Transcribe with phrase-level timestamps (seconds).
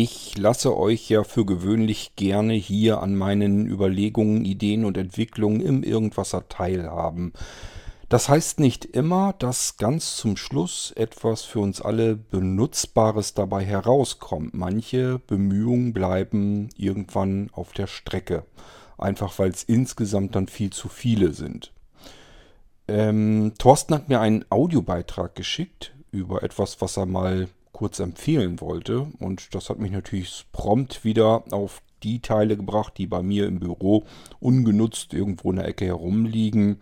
[0.00, 5.82] Ich lasse euch ja für gewöhnlich gerne hier an meinen Überlegungen, Ideen und Entwicklungen im
[5.82, 7.32] Irgendwasser teilhaben.
[8.08, 14.54] Das heißt nicht immer, dass ganz zum Schluss etwas für uns alle Benutzbares dabei herauskommt.
[14.54, 18.44] Manche Bemühungen bleiben irgendwann auf der Strecke,
[18.98, 21.72] einfach weil es insgesamt dann viel zu viele sind.
[22.86, 27.48] Ähm, Thorsten hat mir einen Audiobeitrag geschickt über etwas, was er mal
[27.78, 29.06] kurz empfehlen wollte.
[29.20, 33.60] Und das hat mich natürlich prompt wieder auf die Teile gebracht, die bei mir im
[33.60, 34.04] Büro
[34.40, 36.80] ungenutzt irgendwo in der Ecke herumliegen,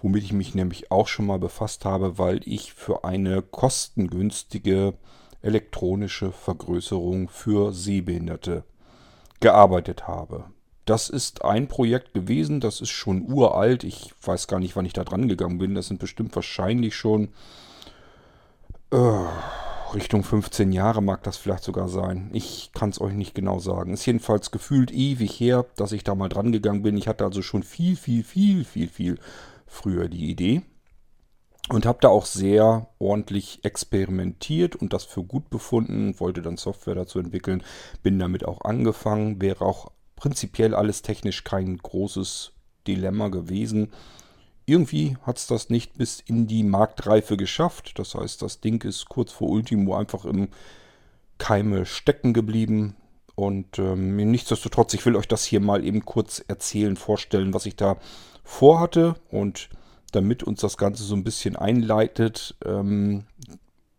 [0.00, 4.94] womit ich mich nämlich auch schon mal befasst habe, weil ich für eine kostengünstige
[5.42, 8.64] elektronische Vergrößerung für Sehbehinderte
[9.40, 10.44] gearbeitet habe.
[10.86, 13.84] Das ist ein Projekt gewesen, das ist schon uralt.
[13.84, 15.74] Ich weiß gar nicht, wann ich da dran gegangen bin.
[15.74, 17.28] Das sind bestimmt wahrscheinlich schon
[18.90, 19.26] äh,
[19.94, 22.30] Richtung 15 Jahre mag das vielleicht sogar sein.
[22.32, 23.92] Ich kann es euch nicht genau sagen.
[23.92, 26.96] Ist jedenfalls gefühlt ewig her, dass ich da mal dran gegangen bin.
[26.96, 29.18] Ich hatte also schon viel, viel, viel, viel, viel
[29.66, 30.62] früher die Idee.
[31.68, 36.96] Und habe da auch sehr ordentlich experimentiert und das für gut befunden, wollte dann Software
[36.96, 37.62] dazu entwickeln,
[38.02, 42.52] bin damit auch angefangen, wäre auch prinzipiell alles technisch kein großes
[42.88, 43.92] Dilemma gewesen.
[44.70, 47.98] Irgendwie hat es das nicht bis in die Marktreife geschafft.
[47.98, 50.46] Das heißt, das Ding ist kurz vor Ultimo einfach im
[51.38, 52.94] Keime stecken geblieben.
[53.34, 57.74] Und ähm, nichtsdestotrotz, ich will euch das hier mal eben kurz erzählen, vorstellen, was ich
[57.74, 57.96] da
[58.44, 59.16] vorhatte.
[59.32, 59.70] Und
[60.12, 63.24] damit uns das Ganze so ein bisschen einleitet, ähm,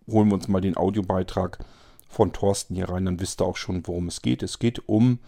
[0.08, 1.66] holen wir uns mal den Audiobeitrag
[2.08, 3.04] von Thorsten hier rein.
[3.04, 4.42] Dann wisst ihr auch schon, worum es geht.
[4.42, 5.20] Es geht um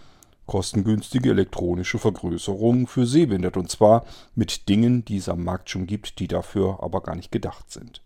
[0.45, 3.59] kostengünstige elektronische Vergrößerungen für Sehbehinderte.
[3.59, 4.05] Und zwar
[4.35, 8.01] mit Dingen, die es am Markt schon gibt, die dafür aber gar nicht gedacht sind.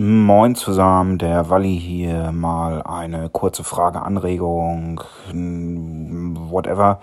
[0.00, 2.30] Moin zusammen, der Walli hier.
[2.30, 5.00] Mal eine kurze Frage, Anregung,
[5.32, 7.00] whatever.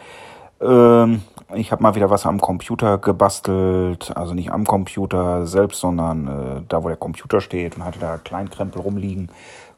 [0.62, 1.22] Ähm,
[1.54, 6.62] ich habe mal wieder was am Computer gebastelt, also nicht am Computer selbst, sondern äh,
[6.70, 9.30] da, wo der Computer steht und hatte da Kleinkrempel rumliegen.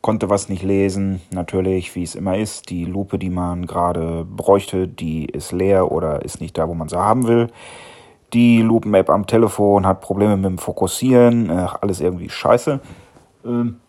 [0.02, 2.70] Konnte was nicht lesen, natürlich, wie es immer ist.
[2.70, 6.88] Die Lupe, die man gerade bräuchte, die ist leer oder ist nicht da, wo man
[6.88, 7.48] sie haben will.
[8.34, 12.80] Die Lupen-App am Telefon hat Probleme mit dem Fokussieren, Ach, alles irgendwie scheiße.
[13.47, 13.80] Ähm,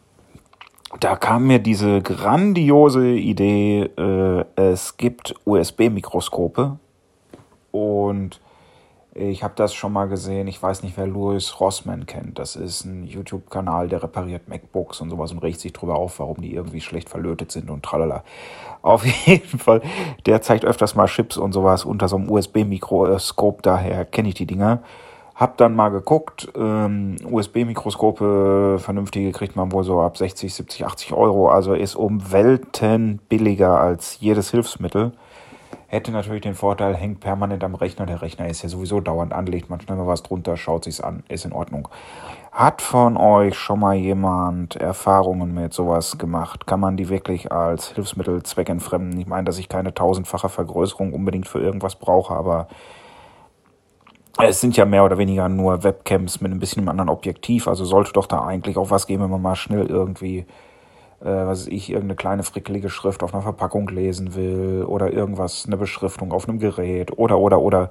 [1.01, 6.79] da kam mir diese grandiose Idee, äh, es gibt USB-Mikroskope
[7.73, 8.41] und
[9.15, 10.47] ich habe das schon mal gesehen.
[10.47, 12.39] Ich weiß nicht, wer Louis Rossman kennt.
[12.39, 16.41] Das ist ein YouTube-Kanal, der repariert MacBooks und sowas und regt sich drüber auf, warum
[16.41, 18.23] die irgendwie schlecht verlötet sind und tralala.
[18.81, 19.83] Auf jeden Fall,
[20.25, 23.63] der zeigt öfters mal Chips und sowas unter so einem USB-Mikroskop.
[23.63, 24.83] Daher kenne ich die Dinger.
[25.39, 31.13] Hab dann mal geguckt, ähm, USB-Mikroskope, vernünftige kriegt man wohl so ab 60, 70, 80
[31.13, 31.49] Euro.
[31.49, 35.13] Also ist um Welten billiger als jedes Hilfsmittel.
[35.87, 38.05] Hätte natürlich den Vorteil, hängt permanent am Rechner.
[38.05, 39.71] Der Rechner ist ja sowieso dauernd anlegt.
[39.71, 41.87] Man schnell mal was drunter, schaut sich's an, ist in Ordnung.
[42.51, 46.67] Hat von euch schon mal jemand Erfahrungen mit sowas gemacht?
[46.67, 49.21] Kann man die wirklich als Hilfsmittel zweckentfremden?
[49.21, 52.67] Ich meine, dass ich keine tausendfache Vergrößerung unbedingt für irgendwas brauche, aber
[54.47, 57.85] es sind ja mehr oder weniger nur Webcams mit ein bisschen einem anderen Objektiv, also
[57.85, 60.47] sollte doch da eigentlich auch was geben, wenn man mal schnell irgendwie,
[61.21, 65.65] äh, was weiß ich, irgendeine kleine frickelige Schrift auf einer Verpackung lesen will oder irgendwas,
[65.67, 67.91] eine Beschriftung auf einem Gerät oder, oder, oder.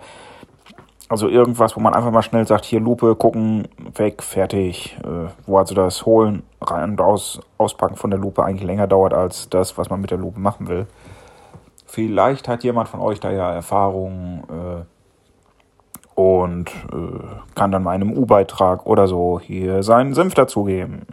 [1.09, 4.97] Also irgendwas, wo man einfach mal schnell sagt, hier Lupe, gucken, weg, fertig.
[5.03, 9.13] Äh, wo also das Holen, rein und aus, auspacken von der Lupe eigentlich länger dauert
[9.13, 10.85] als das, was man mit der Lupe machen will.
[11.85, 14.96] Vielleicht hat jemand von euch da ja Erfahrungen, äh,
[16.17, 21.03] und äh, kann dann meinem U-Beitrag oder so hier seinen Senf dazugeben.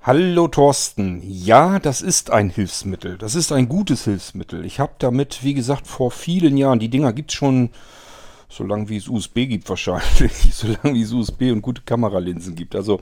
[0.00, 1.20] Hallo Thorsten.
[1.22, 3.18] Ja, das ist ein Hilfsmittel.
[3.18, 4.64] Das ist ein gutes Hilfsmittel.
[4.64, 7.68] Ich habe damit, wie gesagt, vor vielen Jahren, die Dinger gibt es schon
[8.48, 12.54] so lange wie es USB gibt wahrscheinlich, so lange wie es USB und gute Kameralinsen
[12.54, 12.74] gibt.
[12.74, 13.00] Also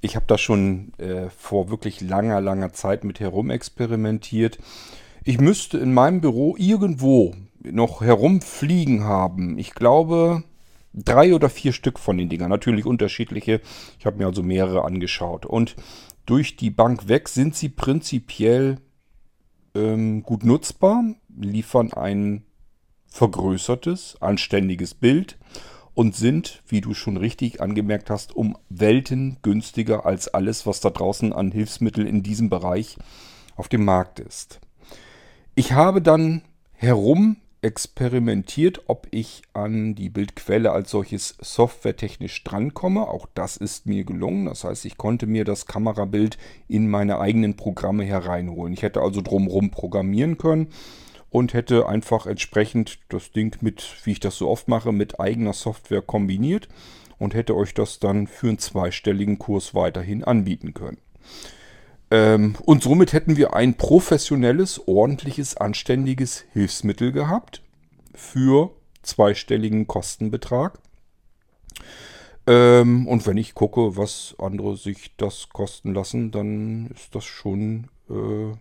[0.00, 4.58] ich habe da schon äh, vor wirklich langer, langer Zeit mit herumexperimentiert.
[5.22, 9.58] Ich müsste in meinem Büro irgendwo noch herumfliegen haben.
[9.58, 10.44] Ich glaube,
[10.94, 12.50] drei oder vier Stück von den Dingern.
[12.50, 13.60] Natürlich unterschiedliche.
[13.98, 15.46] Ich habe mir also mehrere angeschaut.
[15.46, 15.76] Und
[16.26, 18.78] durch die Bank weg sind sie prinzipiell
[19.74, 21.04] ähm, gut nutzbar,
[21.36, 22.44] liefern ein
[23.06, 25.38] vergrößertes, anständiges Bild
[25.94, 30.90] und sind, wie du schon richtig angemerkt hast, um Welten günstiger als alles, was da
[30.90, 32.96] draußen an Hilfsmitteln in diesem Bereich
[33.56, 34.60] auf dem Markt ist.
[35.54, 43.08] Ich habe dann herum experimentiert, ob ich an die Bildquelle als solches softwaretechnisch drankomme.
[43.08, 44.46] Auch das ist mir gelungen.
[44.46, 46.38] Das heißt, ich konnte mir das Kamerabild
[46.68, 48.72] in meine eigenen Programme hereinholen.
[48.74, 50.68] Ich hätte also drumherum programmieren können
[51.30, 55.52] und hätte einfach entsprechend das Ding mit, wie ich das so oft mache, mit eigener
[55.52, 56.68] Software kombiniert
[57.18, 60.98] und hätte euch das dann für einen zweistelligen Kurs weiterhin anbieten können.
[62.10, 67.62] Ähm, und somit hätten wir ein professionelles, ordentliches, anständiges Hilfsmittel gehabt
[68.14, 68.70] für
[69.02, 70.78] zweistelligen Kostenbetrag.
[72.46, 77.88] Ähm, und wenn ich gucke, was andere sich das kosten lassen, dann ist das schon
[78.08, 78.54] äh,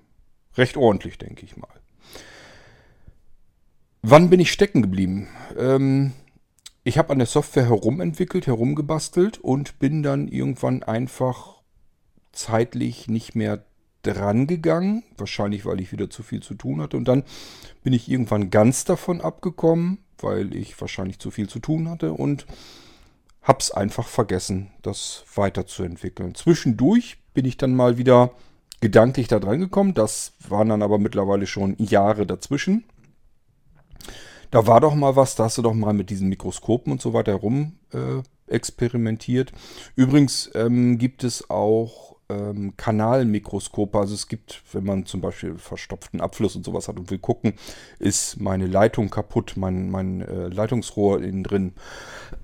[0.58, 1.70] recht ordentlich, denke ich mal.
[4.02, 5.28] Wann bin ich stecken geblieben?
[5.58, 6.12] Ähm,
[6.84, 11.57] ich habe an der Software herumentwickelt, herumgebastelt und bin dann irgendwann einfach
[12.38, 13.64] zeitlich nicht mehr
[14.04, 15.04] dran gegangen.
[15.18, 16.98] Wahrscheinlich, weil ich wieder zu viel zu tun hatte.
[16.98, 17.24] Und dann
[17.84, 22.46] bin ich irgendwann ganz davon abgekommen, weil ich wahrscheinlich zu viel zu tun hatte und
[23.42, 26.36] habe es einfach vergessen, das weiterzuentwickeln.
[26.36, 28.32] Zwischendurch bin ich dann mal wieder
[28.82, 29.94] gedanklich da dran gekommen.
[29.94, 32.84] Das waren dann aber mittlerweile schon Jahre dazwischen.
[34.52, 37.14] Da war doch mal was, da hast du doch mal mit diesen Mikroskopen und so
[37.14, 39.52] weiter rum äh, experimentiert.
[39.96, 43.98] Übrigens ähm, gibt es auch ähm, Kanalmikroskope.
[43.98, 47.54] Also es gibt, wenn man zum Beispiel verstopften Abfluss und sowas hat und will gucken,
[48.00, 51.74] ist meine Leitung kaputt, mein, mein äh, Leitungsrohr innen drin.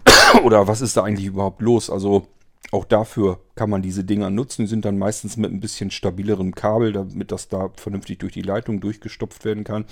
[0.43, 1.89] Oder was ist da eigentlich überhaupt los?
[1.89, 2.27] Also
[2.71, 4.63] auch dafür kann man diese Dinger nutzen.
[4.63, 8.41] Die sind dann meistens mit ein bisschen stabilerem Kabel, damit das da vernünftig durch die
[8.41, 9.85] Leitung durchgestopft werden kann.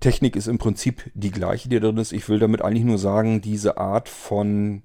[0.00, 2.12] Technik ist im Prinzip die gleiche, die drin ist.
[2.12, 4.82] Ich will damit eigentlich nur sagen, diese Art von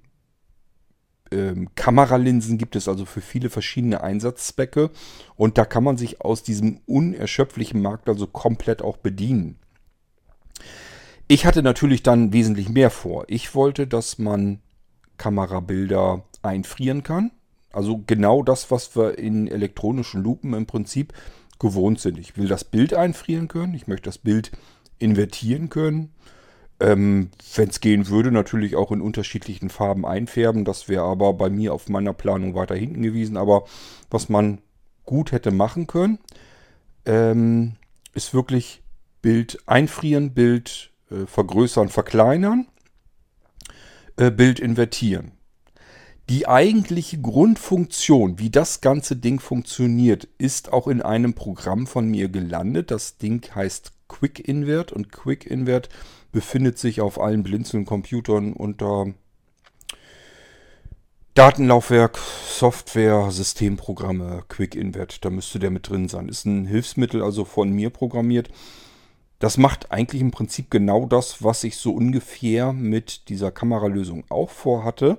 [1.32, 4.92] ähm, Kameralinsen gibt es also für viele verschiedene Einsatzzwecke
[5.36, 9.58] und da kann man sich aus diesem unerschöpflichen Markt also komplett auch bedienen.
[11.28, 13.26] Ich hatte natürlich dann wesentlich mehr vor.
[13.28, 14.60] Ich wollte, dass man
[15.18, 17.32] Kamerabilder einfrieren kann.
[17.72, 21.14] Also genau das, was wir in elektronischen Lupen im Prinzip
[21.60, 22.20] gewohnt sind.
[22.20, 23.74] Ich will das Bild einfrieren können.
[23.74, 24.52] Ich möchte das Bild
[25.00, 26.12] invertieren können.
[26.80, 30.66] Ähm, Wenn es gehen würde, natürlich auch in unterschiedlichen Farben einfärben.
[30.66, 33.38] Das wäre aber bei mir auf meiner Planung weiter hinten gewesen.
[33.38, 33.66] Aber
[34.10, 34.60] was man
[35.06, 36.20] gut hätte machen können,
[37.06, 37.74] ähm,
[38.14, 38.82] ist wirklich
[39.22, 42.68] Bild einfrieren, Bild äh, vergrößern, verkleinern,
[44.18, 45.32] äh, Bild invertieren.
[46.30, 52.30] Die eigentliche Grundfunktion, wie das ganze Ding funktioniert, ist auch in einem Programm von mir
[52.30, 52.90] gelandet.
[52.90, 55.90] Das Ding heißt Quick Invert und Quick Invert
[56.36, 59.08] befindet sich auf allen Blinzeln-Computern unter
[61.34, 65.24] Datenlaufwerk, Software, Systemprogramme, Quick Invert.
[65.24, 66.28] Da müsste der mit drin sein.
[66.28, 68.50] Ist ein Hilfsmittel, also von mir programmiert.
[69.40, 74.50] Das macht eigentlich im Prinzip genau das, was ich so ungefähr mit dieser Kameralösung auch
[74.50, 75.18] vorhatte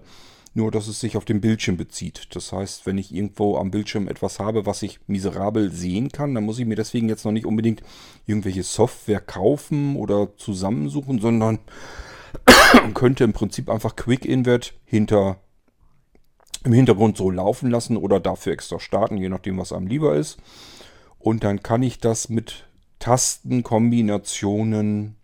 [0.56, 2.34] nur dass es sich auf den Bildschirm bezieht.
[2.34, 6.44] Das heißt, wenn ich irgendwo am Bildschirm etwas habe, was ich miserabel sehen kann, dann
[6.44, 7.82] muss ich mir deswegen jetzt noch nicht unbedingt
[8.26, 11.58] irgendwelche Software kaufen oder zusammensuchen, sondern
[12.94, 15.40] könnte im Prinzip einfach Quick Invert hinter
[16.64, 20.38] im Hintergrund so laufen lassen oder dafür extra starten, je nachdem, was einem lieber ist.
[21.18, 22.66] Und dann kann ich das mit
[22.98, 25.14] Tastenkombinationen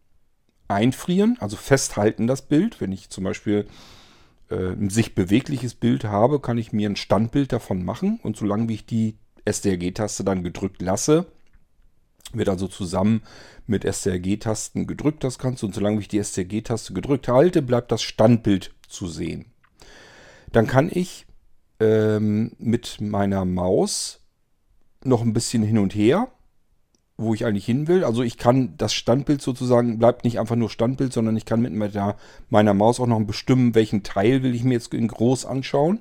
[0.68, 2.80] einfrieren, also festhalten das Bild.
[2.80, 3.66] Wenn ich zum Beispiel
[4.54, 8.20] ein sich bewegliches Bild habe, kann ich mir ein Standbild davon machen.
[8.22, 9.16] Und solange wie ich die
[9.48, 11.26] STRG-Taste dann gedrückt lasse,
[12.32, 13.22] wird also zusammen
[13.66, 15.66] mit STRG-Tasten gedrückt das Ganze.
[15.66, 19.46] Und solange ich die STRG-Taste gedrückt halte, bleibt das Standbild zu sehen.
[20.52, 21.26] Dann kann ich
[21.80, 24.20] ähm, mit meiner Maus
[25.04, 26.28] noch ein bisschen hin und her
[27.16, 28.04] wo ich eigentlich hin will.
[28.04, 31.72] Also ich kann das Standbild sozusagen, bleibt nicht einfach nur Standbild, sondern ich kann mit
[31.72, 32.16] meiner,
[32.48, 36.00] meiner Maus auch noch bestimmen, welchen Teil will ich mir jetzt in groß anschauen.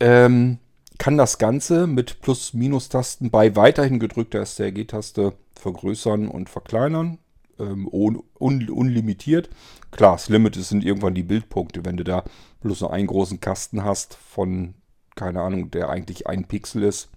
[0.00, 0.58] ähm,
[0.98, 7.18] kann das Ganze mit Plus-Minus-Tasten bei weiterhin gedrückter STRG-Taste vergrößern und verkleinern.
[7.58, 9.48] Ähm, un un unlimitiert.
[9.90, 11.84] Klar, das Limit sind irgendwann die Bildpunkte.
[11.84, 12.24] Wenn du da
[12.62, 14.74] bloß so einen großen Kasten hast von,
[15.14, 17.10] keine Ahnung, der eigentlich ein Pixel ist,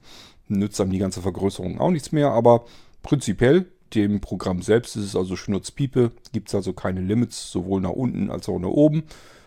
[0.49, 2.65] nützt einem die ganze Vergrößerung auch nichts mehr, aber
[3.03, 7.91] prinzipiell dem Programm selbst ist es also Schnurzpiepe, gibt es also keine Limits, sowohl nach
[7.91, 9.03] unten als auch nach oben.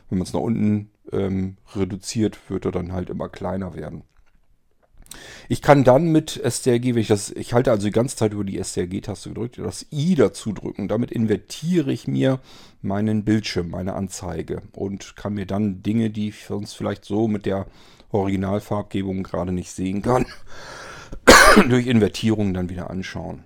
[0.08, 4.02] Wenn man es nach unten ähm, reduziert, wird er dann halt immer kleiner werden.
[5.48, 8.44] Ich kann dann mit STRG, wenn ich das, ich halte also die ganze Zeit über
[8.44, 10.86] die STRG-Taste gedrückt, das I dazu drücken.
[10.86, 12.38] Damit invertiere ich mir
[12.80, 17.46] meinen Bildschirm, meine Anzeige und kann mir dann Dinge, die ich sonst vielleicht so mit
[17.46, 17.66] der
[18.12, 20.26] Originalfarbgebung gerade nicht sehen kann,
[21.68, 23.44] durch Invertierung dann wieder anschauen.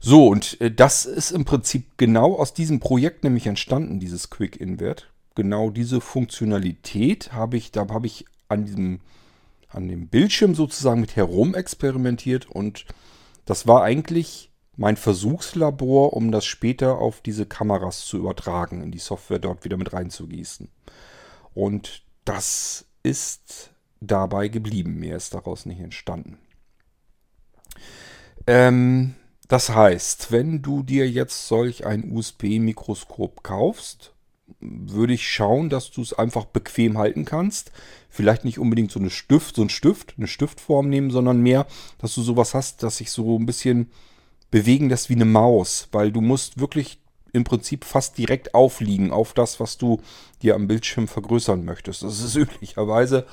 [0.00, 4.56] So, und äh, das ist im Prinzip genau aus diesem Projekt nämlich entstanden, dieses Quick
[4.60, 5.10] Invert.
[5.34, 9.00] Genau diese Funktionalität habe ich, da habe ich an diesem
[9.72, 12.86] an dem Bildschirm sozusagen mit herum experimentiert und
[13.44, 18.98] das war eigentlich mein Versuchslabor, um das später auf diese Kameras zu übertragen, in die
[18.98, 20.68] Software dort wieder mit reinzugießen.
[21.54, 23.69] Und das ist
[24.00, 24.98] dabei geblieben.
[24.98, 26.38] Mehr ist daraus nicht entstanden.
[28.46, 29.14] Ähm,
[29.48, 34.14] das heißt, wenn du dir jetzt solch ein USB-Mikroskop kaufst,
[34.60, 37.72] würde ich schauen, dass du es einfach bequem halten kannst.
[38.08, 41.66] Vielleicht nicht unbedingt so eine Stift, so ein Stift, eine Stiftform nehmen, sondern mehr,
[41.98, 43.90] dass du sowas hast, dass sich so ein bisschen
[44.50, 46.99] bewegen lässt wie eine Maus, weil du musst wirklich
[47.32, 50.00] im Prinzip fast direkt aufliegen auf das, was du
[50.42, 52.02] dir am Bildschirm vergrößern möchtest.
[52.02, 53.26] Das ist üblicherweise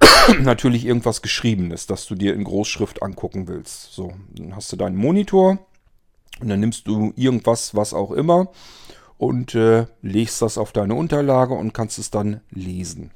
[0.40, 3.92] natürlich irgendwas Geschriebenes, das du dir in Großschrift angucken willst.
[3.92, 5.58] So, dann hast du deinen Monitor
[6.40, 8.50] und dann nimmst du irgendwas, was auch immer
[9.18, 13.12] und äh, legst das auf deine Unterlage und kannst es dann lesen.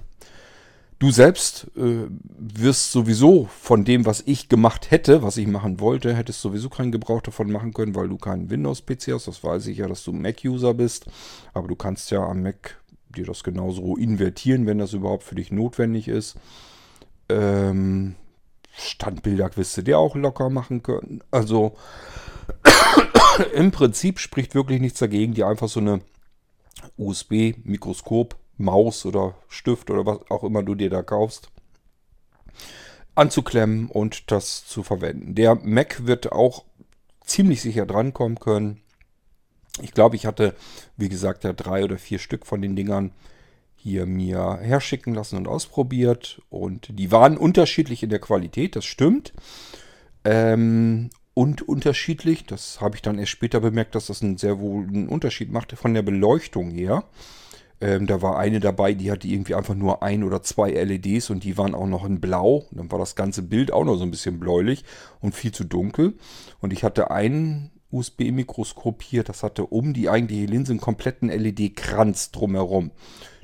[0.98, 2.06] Du selbst äh,
[2.38, 6.90] wirst sowieso von dem, was ich gemacht hätte, was ich machen wollte, hättest sowieso keinen
[6.90, 9.28] Gebrauch davon machen können, weil du keinen Windows-PC hast.
[9.28, 11.04] Das weiß ich ja, dass du Mac-User bist.
[11.52, 12.80] Aber du kannst ja am Mac
[13.14, 16.36] dir das genauso invertieren, wenn das überhaupt für dich notwendig ist.
[17.28, 18.14] Ähm,
[18.72, 21.20] Standbilder wirst du dir auch locker machen können.
[21.30, 21.76] Also
[23.54, 26.00] im Prinzip spricht wirklich nichts dagegen, dir einfach so eine
[26.96, 31.50] USB-Mikroskop, Maus oder Stift oder was auch immer du dir da kaufst,
[33.14, 35.34] anzuklemmen und das zu verwenden.
[35.34, 36.64] Der Mac wird auch
[37.24, 38.80] ziemlich sicher drankommen können.
[39.82, 40.54] Ich glaube, ich hatte,
[40.96, 43.12] wie gesagt, ja drei oder vier Stück von den Dingern
[43.74, 46.40] hier mir herschicken lassen und ausprobiert.
[46.48, 49.32] Und die waren unterschiedlich in der Qualität, das stimmt.
[50.24, 52.46] Ähm, und unterschiedlich.
[52.46, 55.76] Das habe ich dann erst später bemerkt, dass das einen sehr wohl einen Unterschied machte
[55.76, 57.04] von der Beleuchtung her.
[57.80, 61.44] Ähm, da war eine dabei, die hatte irgendwie einfach nur ein oder zwei LEDs und
[61.44, 62.64] die waren auch noch in Blau.
[62.70, 64.84] Dann war das ganze Bild auch noch so ein bisschen bläulich
[65.20, 66.14] und viel zu dunkel.
[66.60, 72.32] Und ich hatte ein USB-Mikroskop hier, das hatte um die eigentliche Linse einen kompletten LED-Kranz
[72.32, 72.92] drumherum.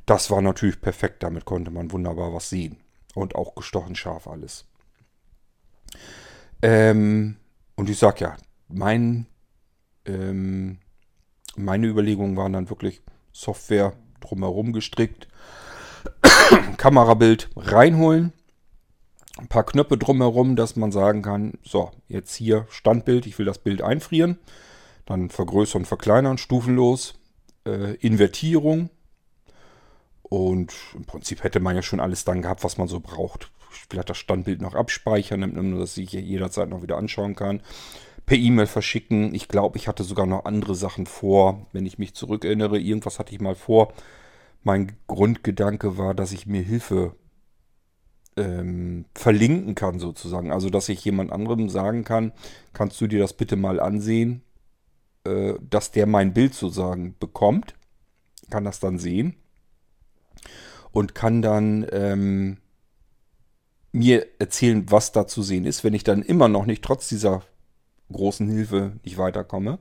[0.06, 2.76] Das war natürlich perfekt, damit konnte man wunderbar was sehen.
[3.14, 4.66] Und auch gestochen scharf alles.
[6.62, 7.36] Ähm,
[7.76, 8.36] und ich sag ja,
[8.68, 9.26] mein,
[10.06, 10.78] ähm,
[11.56, 15.28] meine Überlegungen waren dann wirklich Software drumherum gestrickt,
[16.76, 18.32] Kamerabild reinholen,
[19.38, 23.58] ein paar Knöpfe drumherum, dass man sagen kann, so, jetzt hier Standbild, ich will das
[23.58, 24.38] Bild einfrieren,
[25.06, 27.14] dann vergrößern, verkleinern, stufenlos,
[27.66, 28.90] äh, Invertierung.
[30.22, 33.50] Und im Prinzip hätte man ja schon alles dann gehabt, was man so braucht.
[33.88, 37.60] Vielleicht das Standbild noch abspeichern, damit dass ich jederzeit noch wieder anschauen kann.
[38.26, 39.34] Per E-Mail verschicken.
[39.34, 42.78] Ich glaube, ich hatte sogar noch andere Sachen vor, wenn ich mich zurückerinnere.
[42.78, 43.92] Irgendwas hatte ich mal vor.
[44.62, 47.16] Mein Grundgedanke war, dass ich mir Hilfe
[48.36, 50.52] ähm, verlinken kann, sozusagen.
[50.52, 52.32] Also, dass ich jemand anderem sagen kann,
[52.72, 54.42] kannst du dir das bitte mal ansehen,
[55.24, 57.74] äh, dass der mein Bild sozusagen bekommt.
[58.50, 59.36] Kann das dann sehen.
[60.92, 62.58] Und kann dann ähm,
[63.92, 67.42] mir erzählen, was da zu sehen ist, wenn ich dann immer noch nicht, trotz dieser
[68.12, 69.78] großen Hilfe, nicht weiterkomme.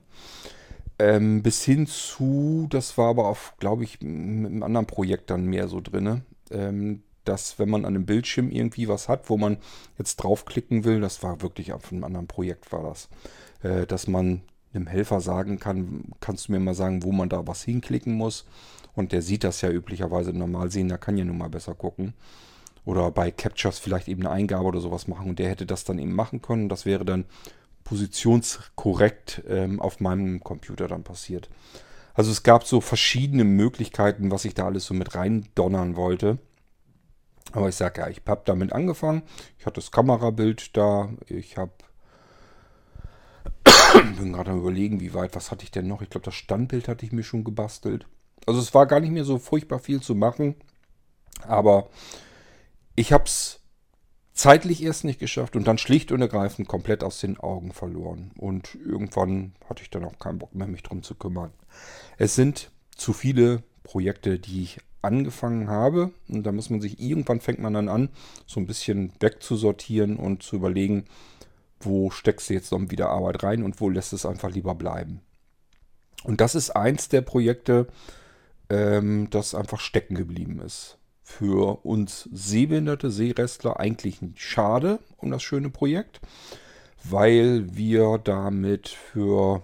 [1.00, 5.46] Ähm, bis hin zu, das war aber auf, glaube ich, mit einem anderen Projekt dann
[5.46, 6.22] mehr so drin,
[6.52, 9.58] ähm, dass wenn man an einem Bildschirm irgendwie was hat, wo man
[9.98, 13.10] jetzt draufklicken will, das war wirklich auf einem anderen Projekt war das,
[13.64, 14.42] äh, dass man
[14.74, 18.46] einem Helfer sagen kann, kannst du mir mal sagen, wo man da was hinklicken muss.
[18.94, 22.14] Und der sieht das ja üblicherweise normal sehen, da kann ja nun mal besser gucken
[22.86, 26.00] oder bei Captures vielleicht eben eine Eingabe oder sowas machen und der hätte das dann
[26.00, 26.70] eben machen können.
[26.70, 27.26] Das wäre dann
[27.84, 31.50] positionskorrekt ähm, auf meinem Computer dann passiert.
[32.14, 36.40] Also es gab so verschiedene Möglichkeiten, was ich da alles so mit rein donnern wollte.
[37.54, 39.24] Aber ich sage ja, ich habe damit angefangen.
[39.58, 41.10] Ich hatte das Kamerabild da.
[41.28, 41.72] Ich habe
[44.18, 46.02] bin gerade am überlegen, wie weit, was hatte ich denn noch?
[46.02, 48.08] Ich glaube, das Standbild hatte ich mir schon gebastelt.
[48.46, 50.56] Also es war gar nicht mehr so furchtbar viel zu machen.
[51.48, 51.90] Aber
[52.96, 53.61] ich habe es
[54.34, 58.32] zeitlich erst nicht geschafft und dann schlicht und ergreifend komplett aus den Augen verloren.
[58.38, 61.52] Und irgendwann hatte ich dann auch keinen Bock mehr, mich drum zu kümmern.
[62.18, 66.12] Es sind zu viele Projekte, die ich angefangen habe.
[66.30, 68.10] Und da muss man sich, irgendwann fängt man dann an,
[68.46, 71.06] so ein bisschen wegzusortieren und zu überlegen,
[71.80, 75.22] wo steckst du jetzt noch wieder Arbeit rein und wo lässt es einfach lieber bleiben.
[76.24, 77.88] Und das ist eins der Projekte,
[78.70, 80.98] ähm, das einfach stecken geblieben ist.
[81.38, 86.20] Für uns sehbehinderte Seerestler eigentlich schade um das schöne Projekt,
[87.04, 89.64] weil wir damit für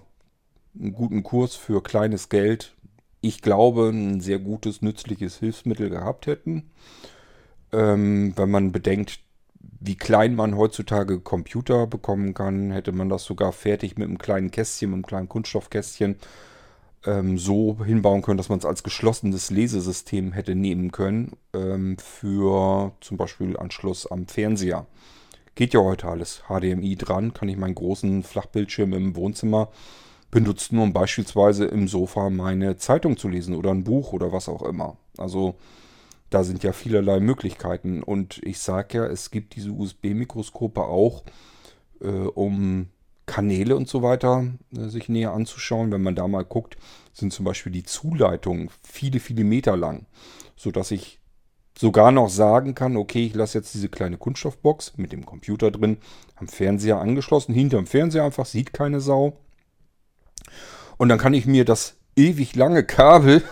[0.78, 2.74] einen guten Kurs für kleines Geld,
[3.20, 6.70] ich glaube, ein sehr gutes, nützliches Hilfsmittel gehabt hätten.
[7.70, 9.20] Ähm, wenn man bedenkt,
[9.78, 14.50] wie klein man heutzutage Computer bekommen kann, hätte man das sogar fertig mit einem kleinen
[14.50, 16.16] Kästchen, mit einem kleinen Kunststoffkästchen
[17.06, 22.92] ähm, so hinbauen können, dass man es als geschlossenes Lesesystem hätte nehmen können ähm, für
[23.00, 24.86] zum Beispiel Anschluss am Fernseher.
[25.54, 26.42] Geht ja heute alles.
[26.48, 29.70] HDMI dran, kann ich meinen großen Flachbildschirm im Wohnzimmer
[30.30, 34.62] benutzen, um beispielsweise im Sofa meine Zeitung zu lesen oder ein Buch oder was auch
[34.62, 34.96] immer.
[35.16, 35.56] Also
[36.30, 38.02] da sind ja vielerlei Möglichkeiten.
[38.02, 41.24] Und ich sage ja, es gibt diese USB-Mikroskope auch,
[42.00, 42.88] äh, um
[43.28, 44.44] Kanäle und so weiter
[44.76, 45.92] äh, sich näher anzuschauen.
[45.92, 46.76] Wenn man da mal guckt,
[47.12, 50.06] sind zum Beispiel die Zuleitungen viele, viele Meter lang,
[50.56, 51.20] sodass ich
[51.78, 55.98] sogar noch sagen kann, okay, ich lasse jetzt diese kleine Kunststoffbox mit dem Computer drin
[56.34, 59.36] am Fernseher angeschlossen, hinterm Fernseher einfach, sieht keine Sau.
[60.96, 63.44] Und dann kann ich mir das ewig lange Kabel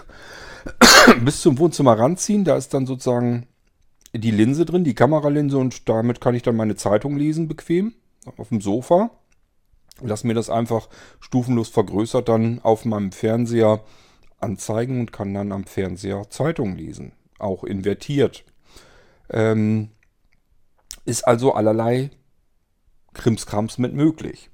[1.25, 2.45] bis zum Wohnzimmer ranziehen.
[2.45, 3.47] Da ist dann sozusagen
[4.13, 7.95] die Linse drin, die Kameralinse und damit kann ich dann meine Zeitung lesen bequem
[8.37, 9.11] auf dem Sofa.
[10.03, 10.89] Lass mir das einfach
[11.21, 13.81] stufenlos vergrößert dann auf meinem Fernseher
[14.39, 17.13] anzeigen und kann dann am Fernseher Zeitung lesen.
[17.39, 18.45] Auch invertiert.
[19.31, 19.91] Ähm,
[21.05, 22.11] ist also allerlei
[23.15, 24.51] Krimskrams mit möglich.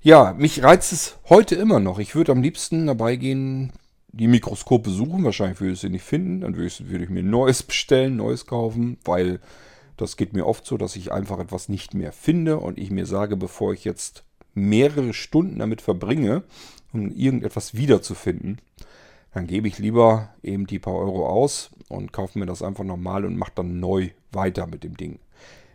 [0.00, 1.98] Ja, mich reizt es heute immer noch.
[1.98, 3.72] Ich würde am liebsten dabei gehen,
[4.08, 5.24] die Mikroskope suchen.
[5.24, 6.40] Wahrscheinlich würde ich sie nicht finden.
[6.40, 6.66] Dann würde
[7.04, 9.40] ich, mir neues bestellen, neues kaufen, weil
[10.02, 13.06] das geht mir oft so, dass ich einfach etwas nicht mehr finde und ich mir
[13.06, 16.42] sage, bevor ich jetzt mehrere Stunden damit verbringe,
[16.92, 18.60] um irgendetwas wiederzufinden,
[19.32, 23.24] dann gebe ich lieber eben die paar Euro aus und kaufe mir das einfach nochmal
[23.24, 25.20] und mache dann neu weiter mit dem Ding.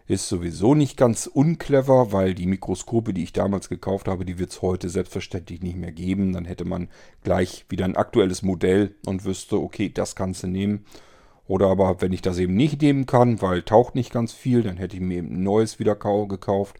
[0.08, 4.52] Ist sowieso nicht ganz unclever, weil die Mikroskope, die ich damals gekauft habe, die wird
[4.52, 6.32] es heute selbstverständlich nicht mehr geben.
[6.32, 6.88] Dann hätte man
[7.24, 10.86] gleich wieder ein aktuelles Modell und wüsste, okay, das kannst du nehmen.
[11.48, 14.78] Oder aber, wenn ich das eben nicht nehmen kann, weil taucht nicht ganz viel, dann
[14.78, 16.78] hätte ich mir eben ein neues wieder gekauft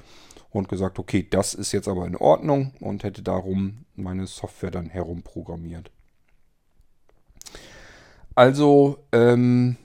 [0.50, 4.90] und gesagt, okay, das ist jetzt aber in Ordnung und hätte darum meine Software dann
[4.90, 5.92] herumprogrammiert.
[8.36, 9.78] Also, ähm,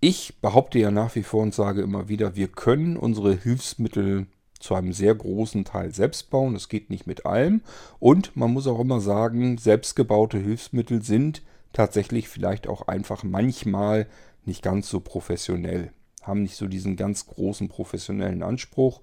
[0.00, 4.26] ich behaupte ja nach wie vor und sage immer wieder, wir können unsere Hilfsmittel
[4.60, 6.54] zu einem sehr großen Teil selbst bauen.
[6.54, 7.62] Es geht nicht mit allem.
[7.98, 11.42] Und man muss auch immer sagen, selbstgebaute Hilfsmittel sind
[11.76, 14.06] tatsächlich vielleicht auch einfach manchmal
[14.44, 15.92] nicht ganz so professionell.
[16.22, 19.02] Haben nicht so diesen ganz großen professionellen Anspruch.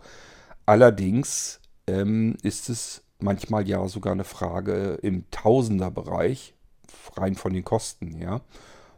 [0.66, 6.56] Allerdings ähm, ist es manchmal ja sogar eine Frage im Tausenderbereich,
[7.16, 8.42] rein von den Kosten her.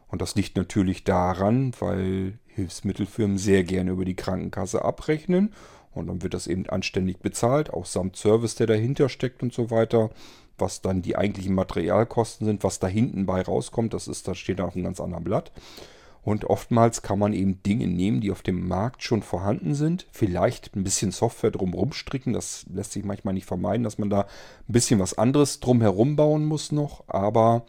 [0.08, 5.52] Und das liegt natürlich daran, weil Hilfsmittelfirmen sehr gerne über die Krankenkasse abrechnen
[5.92, 9.70] und dann wird das eben anständig bezahlt, auch samt Service, der dahinter steckt und so
[9.70, 10.10] weiter.
[10.58, 14.60] Was dann die eigentlichen Materialkosten sind, was da hinten bei rauskommt, das ist, das steht
[14.60, 15.52] auf einem ganz anderen Blatt.
[16.22, 20.06] Und oftmals kann man eben Dinge nehmen, die auf dem Markt schon vorhanden sind.
[20.10, 22.32] Vielleicht ein bisschen Software drumherum stricken.
[22.32, 26.44] Das lässt sich manchmal nicht vermeiden, dass man da ein bisschen was anderes drumherum bauen
[26.44, 27.04] muss noch.
[27.06, 27.64] Aber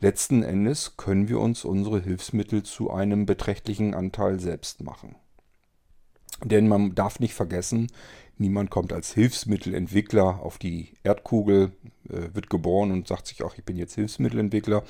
[0.00, 5.16] Letzten Endes können wir uns unsere Hilfsmittel zu einem beträchtlichen Anteil selbst machen.
[6.44, 7.88] Denn man darf nicht vergessen,
[8.40, 11.72] niemand kommt als Hilfsmittelentwickler auf die Erdkugel,
[12.08, 14.82] äh, wird geboren und sagt sich, ach, ich bin jetzt Hilfsmittelentwickler,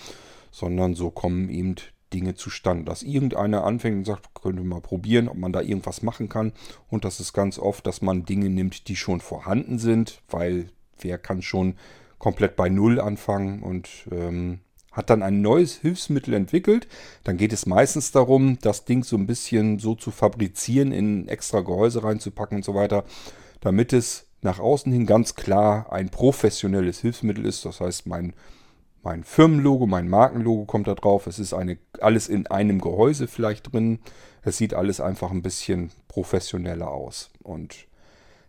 [0.51, 1.77] sondern so kommen eben
[2.13, 2.85] Dinge zustande.
[2.85, 6.53] Dass irgendeiner anfängt und sagt, könnte mal probieren, ob man da irgendwas machen kann.
[6.89, 11.19] Und das ist ganz oft, dass man Dinge nimmt, die schon vorhanden sind, weil wer
[11.19, 11.75] kann schon
[12.19, 14.61] komplett bei Null anfangen und ähm,
[14.93, 16.89] hat dann ein neues Hilfsmittel entwickelt.
[17.25, 21.61] Dann geht es meistens darum, das Ding so ein bisschen so zu fabrizieren, in extra
[21.61, 23.05] Gehäuse reinzupacken und so weiter,
[23.61, 27.65] damit es nach außen hin ganz klar ein professionelles Hilfsmittel ist.
[27.65, 28.35] Das heißt, mein,
[29.03, 31.27] mein Firmenlogo, mein Markenlogo kommt da drauf.
[31.27, 33.99] Es ist eine, alles in einem Gehäuse vielleicht drin.
[34.43, 37.31] Es sieht alles einfach ein bisschen professioneller aus.
[37.43, 37.89] Und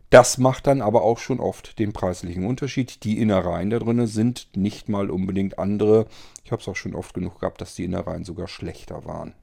[0.10, 3.04] das macht dann aber auch schon oft den preislichen Unterschied.
[3.04, 6.08] Die Innereien da drin sind nicht mal unbedingt andere.
[6.43, 9.36] Ich habe es auch schon oft genug gehabt, dass die Innereien sogar schlechter waren.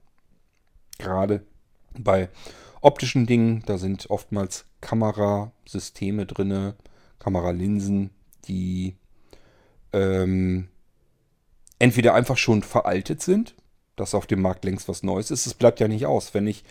[0.99, 1.45] Gerade
[1.97, 2.29] bei
[2.81, 6.75] optischen Dingen, da sind oftmals Kamerasysteme drin,
[7.19, 8.11] Kameralinsen,
[8.49, 8.97] die
[9.93, 10.69] ähm,
[11.79, 13.55] entweder einfach schon veraltet sind,
[13.95, 15.47] dass auf dem Markt längst was Neues ist.
[15.47, 16.65] Es bleibt ja nicht aus, wenn ich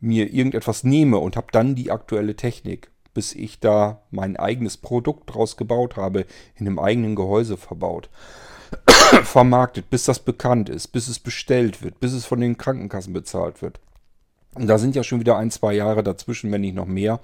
[0.00, 5.34] mir irgendetwas nehme und habe dann die aktuelle Technik, bis ich da mein eigenes Produkt
[5.34, 8.08] draus gebaut habe, in einem eigenen Gehäuse verbaut,
[9.24, 13.60] vermarktet, bis das bekannt ist, bis es bestellt wird, bis es von den Krankenkassen bezahlt
[13.60, 13.78] wird.
[14.54, 17.20] Und da sind ja schon wieder ein, zwei Jahre dazwischen, wenn nicht noch mehr.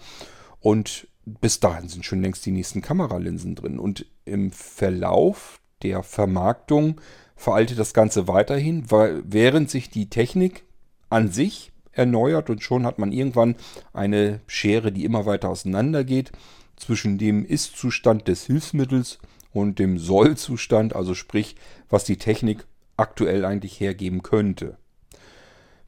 [0.61, 3.79] Und bis dahin sind schon längst die nächsten Kameralinsen drin.
[3.79, 7.01] Und im Verlauf der Vermarktung
[7.37, 10.65] veraltet das Ganze weiterhin, weil während sich die Technik
[11.09, 13.57] an sich erneuert und schon hat man irgendwann
[13.93, 16.33] eine Schere, die immer weiter auseinander geht
[16.77, 19.19] zwischen dem Ist-Zustand des Hilfsmittels
[19.53, 21.57] und dem Soll-Zustand, also sprich,
[21.89, 24.77] was die Technik aktuell eigentlich hergeben könnte.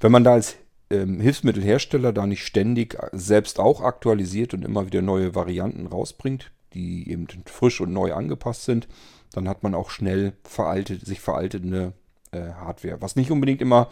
[0.01, 0.57] Wenn man da als
[0.91, 7.11] ähm, Hilfsmittelhersteller da nicht ständig selbst auch aktualisiert und immer wieder neue Varianten rausbringt, die
[7.11, 8.89] eben frisch und neu angepasst sind,
[9.33, 11.93] dann hat man auch schnell veraltet, sich veraltende
[12.31, 13.01] äh, Hardware.
[13.01, 13.89] Was nicht unbedingt immer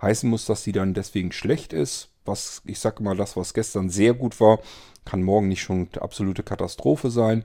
[0.00, 2.10] heißen muss, dass sie dann deswegen schlecht ist.
[2.24, 4.60] Was, ich sage mal, das, was gestern sehr gut war,
[5.04, 7.44] kann morgen nicht schon eine absolute Katastrophe sein.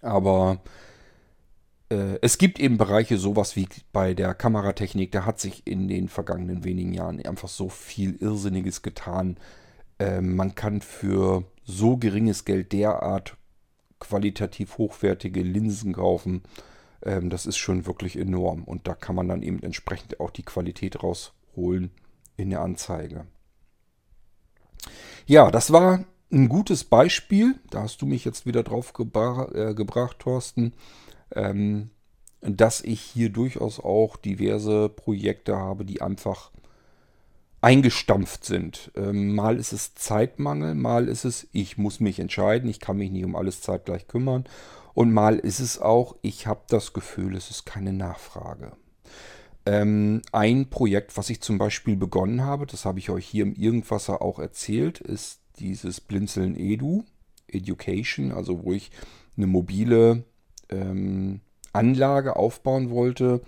[0.00, 0.60] Aber
[1.90, 6.08] äh, es gibt eben Bereiche, sowas wie bei der Kameratechnik, da hat sich in den
[6.08, 9.36] vergangenen wenigen Jahren einfach so viel Irrsinniges getan.
[9.98, 13.36] Äh, man kann für so geringes Geld derart
[14.00, 16.42] qualitativ hochwertige Linsen kaufen.
[17.02, 18.64] Ähm, das ist schon wirklich enorm.
[18.64, 21.02] Und da kann man dann eben entsprechend auch die Qualität
[21.56, 21.90] rausholen
[22.36, 23.26] in der Anzeige.
[25.26, 27.58] Ja, das war ein gutes Beispiel.
[27.70, 30.74] Da hast du mich jetzt wieder drauf gebra äh, gebracht, Thorsten.
[31.34, 31.90] Ähm,
[32.42, 36.52] dass ich hier durchaus auch diverse Projekte habe, die einfach
[37.60, 38.92] eingestampft sind.
[38.94, 43.10] Ähm, mal ist es Zeitmangel, mal ist es, ich muss mich entscheiden, ich kann mich
[43.10, 44.44] nicht um alles zeitgleich kümmern.
[44.94, 48.72] Und mal ist es auch, ich habe das Gefühl, es ist keine Nachfrage.
[49.66, 53.54] Ähm, ein Projekt, was ich zum Beispiel begonnen habe, das habe ich euch hier im
[53.54, 57.04] Irgendwasser auch erzählt, ist dieses Blinzeln Edu,
[57.48, 58.92] Education, also wo ich
[59.36, 60.24] eine mobile
[60.70, 61.40] ähm,
[61.72, 63.42] Anlage aufbauen wollte,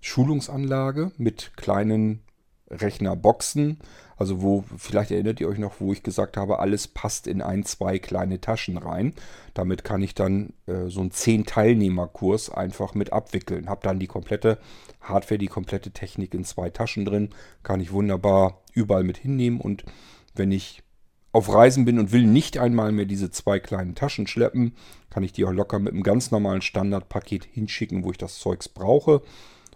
[0.00, 2.20] Schulungsanlage mit kleinen
[2.68, 3.78] Rechnerboxen.
[4.16, 7.64] Also wo, vielleicht erinnert ihr euch noch, wo ich gesagt habe, alles passt in ein,
[7.64, 9.14] zwei kleine Taschen rein.
[9.54, 13.68] Damit kann ich dann äh, so einen 10-Teilnehmer-Kurs einfach mit abwickeln.
[13.68, 14.58] Habe dann die komplette
[15.02, 17.30] Hardware, die komplette Technik in zwei Taschen drin.
[17.62, 19.60] Kann ich wunderbar überall mit hinnehmen.
[19.60, 19.84] Und
[20.34, 20.82] wenn ich
[21.32, 24.76] auf Reisen bin und will nicht einmal mehr diese zwei kleinen Taschen schleppen,
[25.10, 28.68] kann ich die auch locker mit einem ganz normalen Standardpaket hinschicken, wo ich das Zeugs
[28.68, 29.22] brauche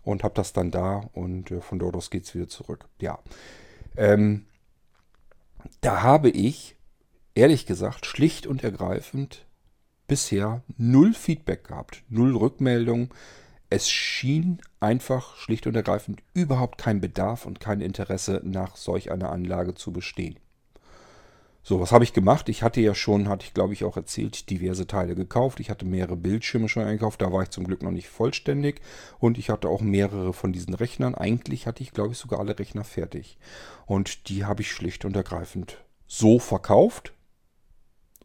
[0.02, 2.88] und habe das dann da und äh, von dort aus geht es wieder zurück.
[3.00, 3.18] Ja,
[3.96, 4.44] ähm,
[5.80, 6.76] da habe ich
[7.34, 9.46] ehrlich gesagt schlicht und ergreifend
[10.06, 13.12] bisher null Feedback gehabt, null Rückmeldung.
[13.68, 19.30] Es schien einfach schlicht und ergreifend überhaupt kein Bedarf und kein Interesse nach solch einer
[19.30, 20.38] Anlage zu bestehen.
[21.64, 22.48] So, was habe ich gemacht?
[22.48, 25.58] Ich hatte ja schon, hatte ich glaube ich auch erzählt, diverse Teile gekauft.
[25.58, 28.80] Ich hatte mehrere Bildschirme schon eingekauft, da war ich zum Glück noch nicht vollständig.
[29.18, 31.16] Und ich hatte auch mehrere von diesen Rechnern.
[31.16, 33.36] Eigentlich hatte ich glaube ich sogar alle Rechner fertig.
[33.84, 37.14] Und die habe ich schlicht und ergreifend so verkauft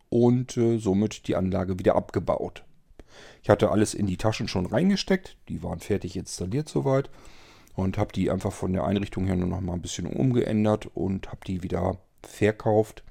[0.10, 2.64] und äh, somit die Anlage wieder abgebaut.
[3.42, 7.10] Ich hatte alles in die Taschen schon reingesteckt, die waren fertig installiert soweit.
[7.74, 11.30] Und habe die einfach von der Einrichtung her nur noch mal ein bisschen umgeändert und
[11.30, 13.04] habe die wieder verkauft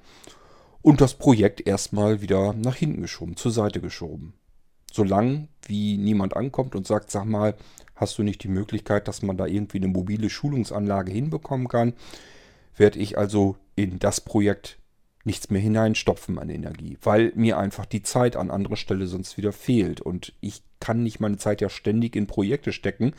[0.81, 4.33] und das Projekt erstmal wieder nach hinten geschoben, zur Seite geschoben.
[4.91, 7.55] Solange wie niemand ankommt und sagt, sag mal,
[7.95, 11.93] hast du nicht die Möglichkeit, dass man da irgendwie eine mobile Schulungsanlage hinbekommen kann,
[12.75, 14.79] werde ich also in das Projekt
[15.23, 19.51] nichts mehr hineinstopfen an Energie, weil mir einfach die Zeit an anderer Stelle sonst wieder
[19.51, 20.01] fehlt.
[20.01, 23.13] Und ich kann nicht meine Zeit ja ständig in Projekte stecken,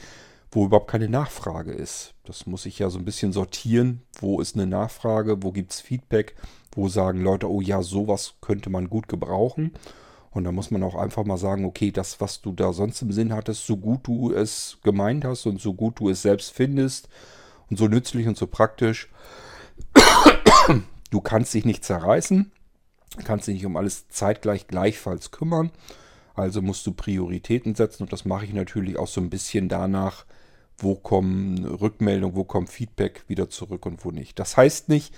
[0.51, 2.15] wo überhaupt keine Nachfrage ist.
[2.25, 4.03] Das muss ich ja so ein bisschen sortieren.
[4.21, 5.43] Wo ist eine Nachfrage?
[5.43, 6.35] Wo gibt es Feedback?
[6.73, 9.73] Wo sagen Leute, oh ja, sowas könnte man gut gebrauchen.
[10.31, 13.13] Und da muss man auch einfach mal sagen, okay, das, was du da sonst im
[13.13, 17.09] Sinn hattest, so gut du es gemeint hast und so gut du es selbst findest
[17.71, 19.11] und so nützlich und so praktisch,
[21.13, 22.51] du kannst dich nicht zerreißen,
[23.25, 25.71] kannst dich nicht um alles zeitgleich gleichfalls kümmern.
[26.35, 30.25] Also musst du Prioritäten setzen und das mache ich natürlich auch so ein bisschen danach,
[30.79, 34.39] wo kommen Rückmeldungen, wo kommt Feedback wieder zurück und wo nicht.
[34.39, 35.15] Das heißt nicht,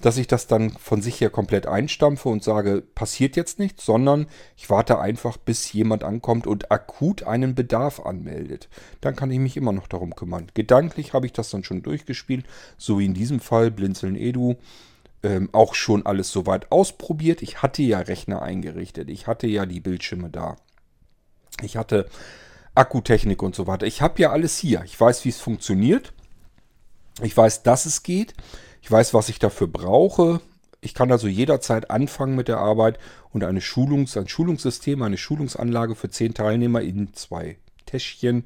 [0.00, 4.26] dass ich das dann von sich her komplett einstampfe und sage, passiert jetzt nichts, sondern
[4.56, 8.68] ich warte einfach, bis jemand ankommt und akut einen Bedarf anmeldet.
[9.00, 10.48] Dann kann ich mich immer noch darum kümmern.
[10.54, 14.56] Gedanklich habe ich das dann schon durchgespielt, so wie in diesem Fall Blinzeln Edu.
[15.22, 17.42] Ähm, auch schon alles soweit ausprobiert.
[17.42, 19.10] Ich hatte ja Rechner eingerichtet.
[19.10, 20.56] Ich hatte ja die Bildschirme da.
[21.60, 22.08] Ich hatte
[22.76, 23.86] Akkutechnik und so weiter.
[23.86, 24.82] Ich habe ja alles hier.
[24.84, 26.12] Ich weiß, wie es funktioniert.
[27.20, 28.34] Ich weiß, dass es geht.
[28.80, 30.40] Ich weiß, was ich dafür brauche.
[30.80, 33.00] Ich kann also jederzeit anfangen mit der Arbeit
[33.30, 38.44] und eine Schulungs-, ein Schulungssystem, eine Schulungsanlage für zehn Teilnehmer in zwei Täschchen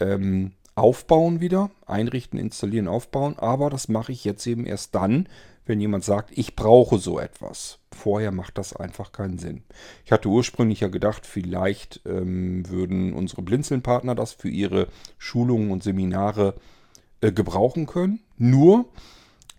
[0.00, 1.70] ähm, aufbauen wieder.
[1.86, 3.38] Einrichten, installieren, aufbauen.
[3.38, 5.28] Aber das mache ich jetzt eben erst dann,
[5.68, 7.78] wenn jemand sagt, ich brauche so etwas.
[7.92, 9.62] Vorher macht das einfach keinen Sinn.
[10.04, 15.82] Ich hatte ursprünglich ja gedacht, vielleicht ähm, würden unsere Blinzeln-Partner das für ihre Schulungen und
[15.82, 16.54] Seminare
[17.20, 18.20] äh, gebrauchen können.
[18.36, 18.86] Nur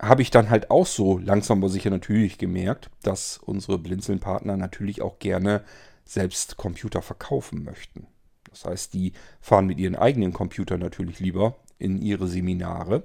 [0.00, 5.02] habe ich dann halt auch so langsam aber sicher natürlich gemerkt, dass unsere Blinzeln-Partner natürlich
[5.02, 5.62] auch gerne
[6.04, 8.06] selbst Computer verkaufen möchten.
[8.48, 13.04] Das heißt, die fahren mit ihren eigenen Computern natürlich lieber in ihre Seminare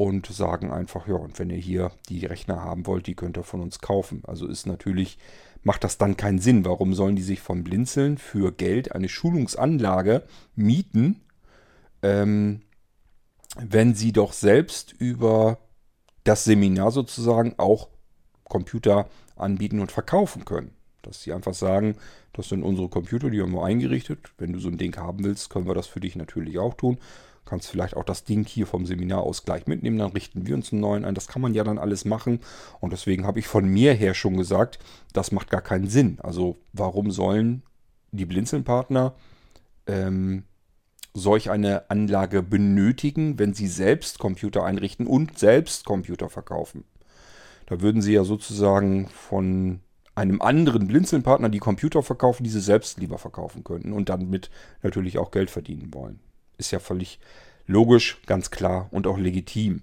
[0.00, 3.42] und sagen einfach, ja, und wenn ihr hier die Rechner haben wollt, die könnt ihr
[3.42, 4.22] von uns kaufen.
[4.26, 5.18] Also ist natürlich,
[5.62, 6.64] macht das dann keinen Sinn.
[6.64, 10.22] Warum sollen die sich von Blinzeln für Geld eine Schulungsanlage
[10.56, 11.20] mieten,
[12.02, 12.62] ähm,
[13.58, 15.58] wenn sie doch selbst über
[16.24, 17.88] das Seminar sozusagen auch
[18.44, 20.70] Computer anbieten und verkaufen können.
[21.02, 21.96] Dass sie einfach sagen,
[22.32, 24.32] das sind unsere Computer, die haben wir eingerichtet.
[24.38, 26.96] Wenn du so ein Ding haben willst, können wir das für dich natürlich auch tun.
[27.44, 30.72] Kannst vielleicht auch das Ding hier vom Seminar aus gleich mitnehmen, dann richten wir uns
[30.72, 31.14] einen neuen ein.
[31.14, 32.40] Das kann man ja dann alles machen.
[32.80, 34.78] Und deswegen habe ich von mir her schon gesagt,
[35.12, 36.18] das macht gar keinen Sinn.
[36.22, 37.62] Also warum sollen
[38.12, 39.14] die Blinzeln-Partner
[39.86, 40.44] ähm,
[41.14, 46.84] solch eine Anlage benötigen, wenn sie selbst Computer einrichten und selbst Computer verkaufen.
[47.66, 49.80] Da würden sie ja sozusagen von
[50.14, 54.50] einem anderen Blinzeln-Partner die Computer verkaufen, die sie selbst lieber verkaufen könnten und damit
[54.82, 56.20] natürlich auch Geld verdienen wollen.
[56.60, 57.18] Ist ja völlig
[57.66, 59.82] logisch, ganz klar und auch legitim.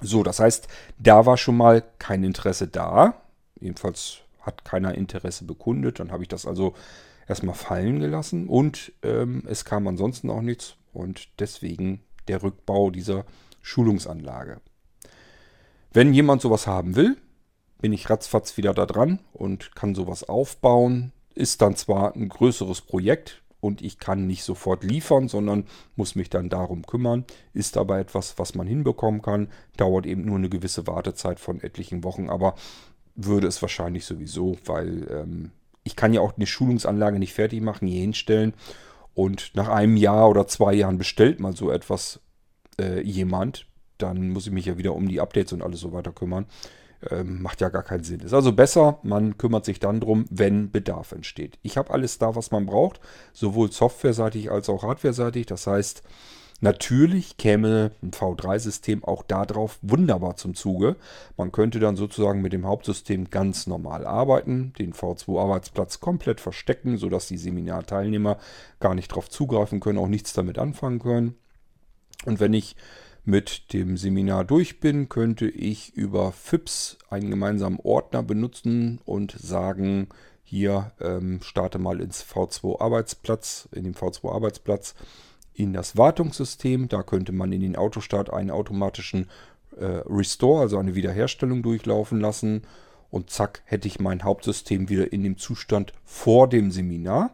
[0.00, 0.66] So, das heißt,
[0.98, 3.22] da war schon mal kein Interesse da.
[3.60, 6.00] Jedenfalls hat keiner Interesse bekundet.
[6.00, 6.74] Dann habe ich das also
[7.28, 13.24] erstmal fallen gelassen und ähm, es kam ansonsten auch nichts und deswegen der Rückbau dieser
[13.60, 14.60] Schulungsanlage.
[15.92, 17.16] Wenn jemand sowas haben will,
[17.80, 21.12] bin ich ratzfatz wieder da dran und kann sowas aufbauen.
[21.34, 26.28] Ist dann zwar ein größeres Projekt und ich kann nicht sofort liefern, sondern muss mich
[26.28, 27.24] dann darum kümmern.
[27.54, 29.48] Ist aber etwas, was man hinbekommen kann.
[29.76, 32.56] Dauert eben nur eine gewisse Wartezeit von etlichen Wochen, aber
[33.14, 35.52] würde es wahrscheinlich sowieso, weil ähm,
[35.84, 38.54] ich kann ja auch eine Schulungsanlage nicht fertig machen, hier hinstellen
[39.14, 42.20] und nach einem Jahr oder zwei Jahren bestellt mal so etwas
[42.80, 43.66] äh, jemand,
[43.98, 46.46] dann muss ich mich ja wieder um die Updates und alles so weiter kümmern.
[47.10, 48.20] Ähm, macht ja gar keinen Sinn.
[48.20, 51.58] Ist also besser, man kümmert sich dann drum, wenn Bedarf entsteht.
[51.62, 53.00] Ich habe alles da, was man braucht,
[53.32, 55.46] sowohl softwareseitig als auch hardwareseitig.
[55.46, 56.02] Das heißt,
[56.64, 60.94] Natürlich käme ein V3-System auch darauf wunderbar zum Zuge.
[61.36, 67.26] Man könnte dann sozusagen mit dem Hauptsystem ganz normal arbeiten, den V2-Arbeitsplatz komplett verstecken, sodass
[67.26, 68.38] die Seminarteilnehmer
[68.78, 71.34] gar nicht darauf zugreifen können, auch nichts damit anfangen können.
[72.26, 72.76] Und wenn ich
[73.24, 80.08] mit dem Seminar durch bin, könnte ich über FIPS einen gemeinsamen Ordner benutzen und sagen,
[80.42, 84.94] hier ähm, starte mal ins V2-Arbeitsplatz, in dem V2-Arbeitsplatz
[85.54, 86.88] in das Wartungssystem.
[86.88, 89.30] Da könnte man in den Autostart einen automatischen
[89.78, 92.62] äh, Restore, also eine Wiederherstellung durchlaufen lassen.
[93.10, 97.30] Und zack, hätte ich mein Hauptsystem wieder in dem Zustand vor dem Seminar.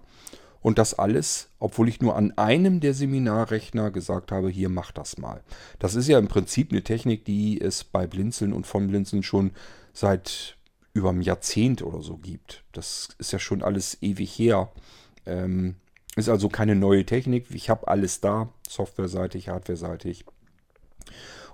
[0.60, 5.18] Und das alles, obwohl ich nur an einem der Seminarrechner gesagt habe, hier mach das
[5.18, 5.42] mal.
[5.78, 9.52] Das ist ja im Prinzip eine Technik, die es bei Blinzeln und von Blinzeln schon
[9.92, 10.56] seit
[10.94, 12.64] über einem Jahrzehnt oder so gibt.
[12.72, 14.72] Das ist ja schon alles ewig her.
[15.26, 15.76] Ähm,
[16.16, 17.46] ist also keine neue Technik.
[17.50, 20.24] Ich habe alles da, softwareseitig, hardwareseitig.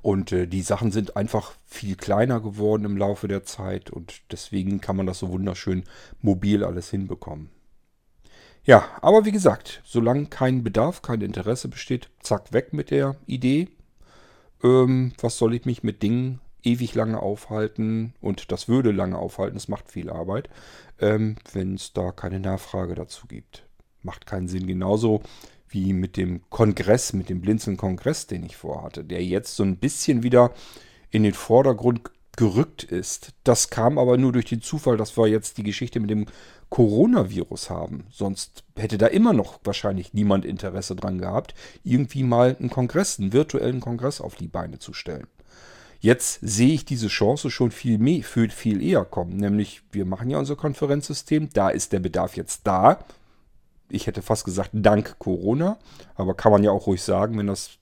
[0.01, 4.81] Und äh, die Sachen sind einfach viel kleiner geworden im Laufe der Zeit und deswegen
[4.81, 5.85] kann man das so wunderschön
[6.21, 7.49] mobil alles hinbekommen.
[8.65, 13.69] Ja, aber wie gesagt, solange kein Bedarf, kein Interesse besteht, zack, weg mit der Idee.
[14.63, 18.15] Ähm, was soll ich mich mit Dingen ewig lange aufhalten?
[18.21, 20.49] Und das würde lange aufhalten, es macht viel Arbeit,
[20.99, 23.65] ähm, wenn es da keine Nachfrage dazu gibt
[24.05, 24.67] macht keinen Sinn.
[24.67, 25.23] Genauso
[25.69, 30.23] wie mit dem Kongress, mit dem Blinzeln-Kongress, den ich vorhatte, der jetzt so ein bisschen
[30.23, 30.53] wieder
[31.11, 32.03] in den Vordergrund
[32.37, 33.33] gerückt ist.
[33.45, 36.27] Das kam aber nur durch den Zufall, dass wir jetzt die Geschichte mit dem
[36.71, 38.07] Coronavirus haben.
[38.11, 43.33] Sonst hätte da immer noch wahrscheinlich niemand Interesse dran gehabt, irgendwie mal einen Kongress, einen
[43.33, 45.27] virtuellen Kongress auf die Beine zu stellen.
[46.01, 49.37] Jetzt sehe ich diese Chance schon viel, mehr, viel, viel eher kommen.
[49.37, 53.05] Nämlich, wir machen ja unser Konferenzsystem, da ist der Bedarf jetzt da
[53.89, 55.79] ich hätte fast gesagt, dank Corona.
[56.15, 57.79] Aber kann man ja auch ruhig sagen, wenn das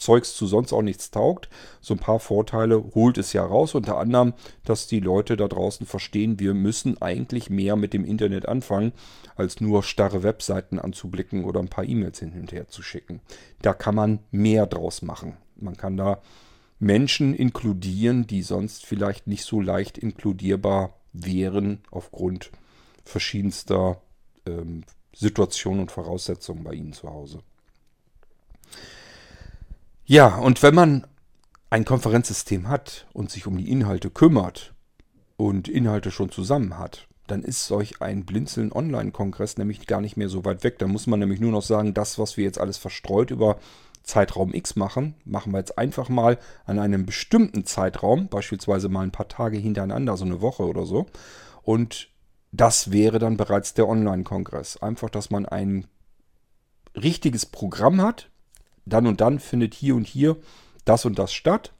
[0.00, 1.48] Zeugs zu sonst auch nichts taugt.
[1.80, 3.74] So ein paar Vorteile holt es ja raus.
[3.74, 4.32] Unter anderem,
[4.64, 8.92] dass die Leute da draußen verstehen, wir müssen eigentlich mehr mit dem Internet anfangen,
[9.36, 13.20] als nur starre Webseiten anzublicken oder ein paar E-Mails hin und her zu schicken.
[13.60, 15.36] Da kann man mehr draus machen.
[15.56, 16.22] Man kann da
[16.78, 22.50] Menschen inkludieren, die sonst vielleicht nicht so leicht inkludierbar wären aufgrund
[23.04, 24.00] verschiedenster
[24.46, 24.84] ähm,
[25.14, 27.42] Situationen und Voraussetzungen bei Ihnen zu Hause.
[30.10, 31.06] Ja, und wenn man
[31.70, 34.74] ein Konferenzsystem hat und sich um die Inhalte kümmert
[35.36, 40.28] und Inhalte schon zusammen hat, dann ist solch ein Blinzeln Online-Kongress nämlich gar nicht mehr
[40.28, 40.80] so weit weg.
[40.80, 43.60] Da muss man nämlich nur noch sagen, das, was wir jetzt alles verstreut über
[44.02, 49.12] Zeitraum X machen, machen wir jetzt einfach mal an einem bestimmten Zeitraum, beispielsweise mal ein
[49.12, 51.06] paar Tage hintereinander, so eine Woche oder so.
[51.62, 52.08] Und
[52.50, 54.78] das wäre dann bereits der Online-Kongress.
[54.78, 55.86] Einfach, dass man ein
[56.96, 58.28] richtiges Programm hat,
[58.84, 60.36] dann und dann findet hier und hier
[60.84, 61.72] das und das statt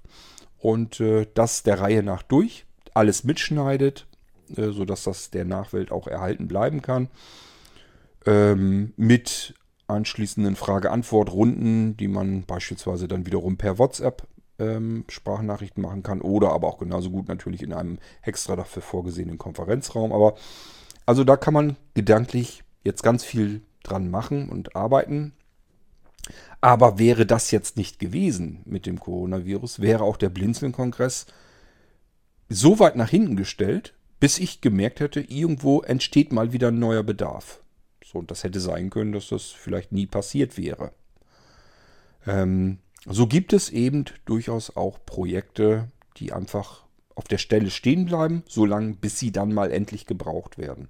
[0.58, 4.06] und äh, das der Reihe nach durch, alles mitschneidet,
[4.56, 7.08] äh, sodass das der Nachwelt auch erhalten bleiben kann.
[8.26, 9.54] Ähm, mit
[9.88, 14.26] anschließenden Frage-Antwort-Runden, die man beispielsweise dann wiederum per WhatsApp
[14.58, 19.38] ähm, Sprachnachrichten machen kann oder aber auch genauso gut natürlich in einem extra dafür vorgesehenen
[19.38, 20.12] Konferenzraum.
[20.12, 20.34] Aber
[21.06, 25.32] also da kann man gedanklich jetzt ganz viel dran machen und arbeiten.
[26.60, 31.26] Aber wäre das jetzt nicht gewesen mit dem Coronavirus, wäre auch der Blinzeln-Kongress
[32.48, 37.02] so weit nach hinten gestellt, bis ich gemerkt hätte, irgendwo entsteht mal wieder ein neuer
[37.02, 37.62] Bedarf.
[38.04, 40.92] So, und das hätte sein können, dass das vielleicht nie passiert wäre.
[42.26, 48.42] Ähm, so gibt es eben durchaus auch Projekte, die einfach auf der Stelle stehen bleiben,
[48.46, 50.88] solange bis sie dann mal endlich gebraucht werden.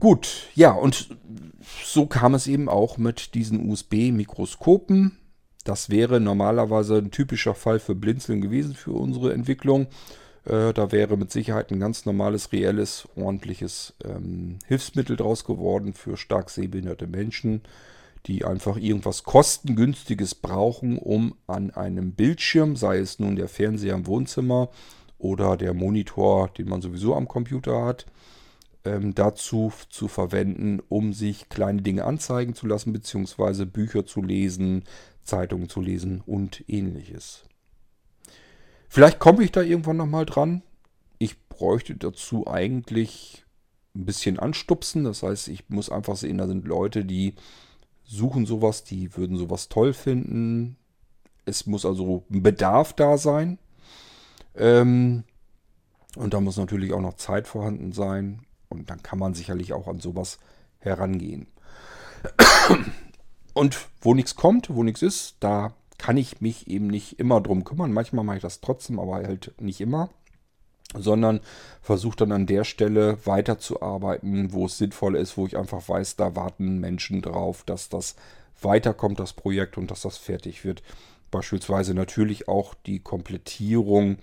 [0.00, 1.08] Gut, ja, und
[1.82, 5.18] so kam es eben auch mit diesen USB-Mikroskopen.
[5.64, 9.88] Das wäre normalerweise ein typischer Fall für Blinzeln gewesen für unsere Entwicklung.
[10.44, 16.16] Äh, da wäre mit Sicherheit ein ganz normales, reelles, ordentliches ähm, Hilfsmittel draus geworden für
[16.16, 17.62] stark sehbehinderte Menschen,
[18.26, 24.06] die einfach irgendwas kostengünstiges brauchen, um an einem Bildschirm, sei es nun der Fernseher im
[24.06, 24.70] Wohnzimmer
[25.18, 28.06] oder der Monitor, den man sowieso am Computer hat,
[28.84, 34.84] ähm, dazu zu verwenden, um sich kleine Dinge anzeigen zu lassen, beziehungsweise Bücher zu lesen,
[35.22, 37.44] Zeitungen zu lesen und ähnliches.
[38.88, 40.62] Vielleicht komme ich da irgendwann nochmal dran.
[41.18, 43.44] Ich bräuchte dazu eigentlich
[43.94, 45.04] ein bisschen anstupsen.
[45.04, 47.34] Das heißt, ich muss einfach sehen, da sind Leute, die
[48.04, 50.76] suchen sowas, die würden sowas toll finden.
[51.44, 53.58] Es muss also ein Bedarf da sein.
[54.54, 55.24] Ähm,
[56.16, 58.46] und da muss natürlich auch noch Zeit vorhanden sein.
[58.68, 60.38] Und dann kann man sicherlich auch an sowas
[60.78, 61.46] herangehen.
[63.54, 67.64] Und wo nichts kommt, wo nichts ist, da kann ich mich eben nicht immer drum
[67.64, 67.92] kümmern.
[67.92, 70.10] Manchmal mache ich das trotzdem, aber halt nicht immer.
[70.94, 71.40] Sondern
[71.82, 76.34] versuche dann an der Stelle weiterzuarbeiten, wo es sinnvoll ist, wo ich einfach weiß, da
[76.34, 78.16] warten Menschen drauf, dass das
[78.62, 80.82] weiterkommt, das Projekt und dass das fertig wird.
[81.30, 84.16] Beispielsweise natürlich auch die Komplettierung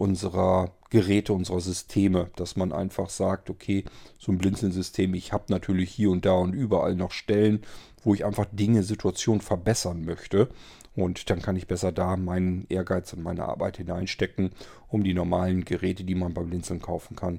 [0.00, 3.84] unserer Geräte, unserer Systeme, dass man einfach sagt, okay,
[4.18, 7.60] so ein Blinzeln-System, ich habe natürlich hier und da und überall noch Stellen,
[8.02, 10.48] wo ich einfach Dinge, Situationen verbessern möchte.
[10.96, 14.52] Und dann kann ich besser da meinen Ehrgeiz und meine Arbeit hineinstecken,
[14.88, 17.38] um die normalen Geräte, die man beim Blinzeln kaufen kann,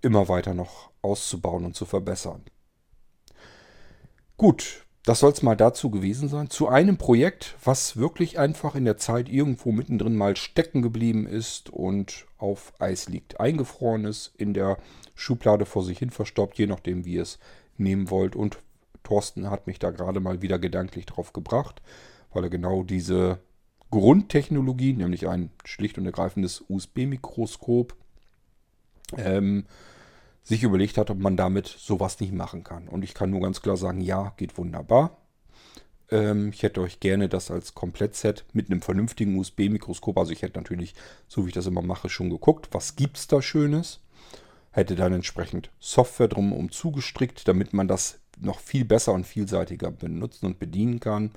[0.00, 2.42] immer weiter noch auszubauen und zu verbessern.
[4.36, 6.50] Gut, das soll es mal dazu gewesen sein.
[6.50, 11.70] Zu einem Projekt, was wirklich einfach in der Zeit irgendwo mittendrin mal stecken geblieben ist
[11.70, 13.38] und auf Eis liegt.
[13.38, 14.78] Eingefroren ist, in der
[15.14, 17.38] Schublade vor sich hin verstaubt, je nachdem, wie ihr es
[17.78, 18.34] nehmen wollt.
[18.34, 18.58] Und
[19.04, 21.82] Thorsten hat mich da gerade mal wieder gedanklich drauf gebracht,
[22.32, 23.38] weil er genau diese
[23.92, 27.94] Grundtechnologie, nämlich ein schlicht und ergreifendes USB-Mikroskop,
[29.16, 29.66] ähm,
[30.46, 32.86] sich überlegt hat, ob man damit sowas nicht machen kann.
[32.86, 35.16] Und ich kann nur ganz klar sagen, ja, geht wunderbar.
[36.08, 40.16] Ähm, ich hätte euch gerne das als Komplettset mit einem vernünftigen USB-Mikroskop.
[40.16, 40.94] Also ich hätte natürlich,
[41.26, 43.98] so wie ich das immer mache, schon geguckt, was gibt es da Schönes.
[44.70, 50.46] Hätte dann entsprechend Software drumherum zugestrickt, damit man das noch viel besser und vielseitiger benutzen
[50.46, 51.32] und bedienen kann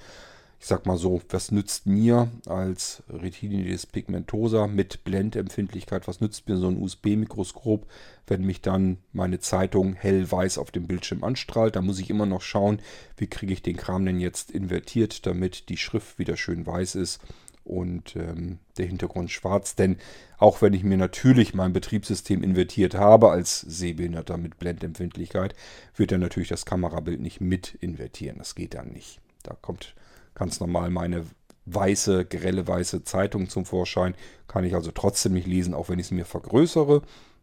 [0.60, 6.58] ich sag mal so, was nützt mir als Retinitis pigmentosa mit Blendempfindlichkeit, was nützt mir
[6.58, 7.88] so ein USB-Mikroskop,
[8.28, 11.78] wenn mich dann meine Zeitung hellweiß auf dem Bildschirm anstrahlt.
[11.78, 12.82] Da muss ich immer noch schauen,
[13.16, 17.22] wie kriege ich den Kram denn jetzt invertiert, damit die Schrift wieder schön weiß ist
[17.64, 19.76] und ähm, der Hintergrund schwarz.
[19.76, 19.96] Denn
[20.40, 25.56] auch wenn ich mir natürlich mein Betriebssystem invertiert habe als Sehbehinderter mit Blendempfindlichkeit,
[25.96, 28.40] wird er natürlich das Kamerabild nicht mit invertieren.
[28.40, 29.22] Das geht dann nicht.
[29.44, 29.96] Da kommt
[30.40, 31.26] ganz normal meine
[31.66, 34.16] weiße, grelle weiße Zeitung zum Vorschein.
[34.48, 37.02] Kann ich also trotzdem nicht lesen, auch wenn ich es mir vergrößere.